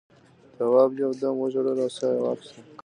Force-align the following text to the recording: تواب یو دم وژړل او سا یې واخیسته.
تواب 0.57 0.91
یو 1.03 1.11
دم 1.21 1.33
وژړل 1.37 1.77
او 1.83 1.89
سا 1.97 2.07
یې 2.13 2.19
واخیسته. 2.23 2.59